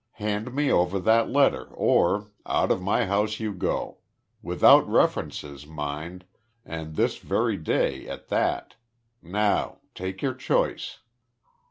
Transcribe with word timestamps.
Hand 0.13 0.55
me 0.55 0.71
over 0.71 0.97
that 0.99 1.29
letter, 1.29 1.65
or 1.65 2.31
out 2.47 2.71
of 2.71 2.81
my 2.81 3.05
house 3.05 3.39
you 3.39 3.53
go. 3.53 3.99
Without 4.41 4.89
references 4.89 5.67
mind 5.67 6.25
and 6.65 6.95
this 6.95 7.19
very 7.19 7.55
day 7.55 8.07
at 8.07 8.29
that. 8.29 8.77
Now 9.21 9.77
take 9.93 10.23
your 10.23 10.33
choice." 10.33 11.01